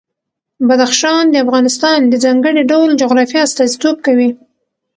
بدخشان 0.67 1.23
د 1.29 1.35
افغانستان 1.45 1.99
د 2.07 2.13
ځانګړي 2.23 2.61
ډول 2.71 2.89
جغرافیه 3.01 3.41
استازیتوب 3.45 3.95
کوي. 4.05 4.29